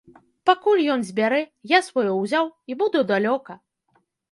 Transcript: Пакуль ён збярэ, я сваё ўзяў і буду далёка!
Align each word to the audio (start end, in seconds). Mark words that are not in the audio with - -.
Пакуль 0.49 0.81
ён 0.93 1.03
збярэ, 1.09 1.41
я 1.77 1.83
сваё 1.89 2.15
ўзяў 2.23 2.51
і 2.73 2.81
буду 2.83 3.07
далёка! 3.15 3.61